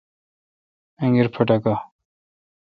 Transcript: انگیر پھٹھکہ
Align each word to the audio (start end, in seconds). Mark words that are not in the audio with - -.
انگیر 1.03 1.27
پھٹھکہ 1.33 1.75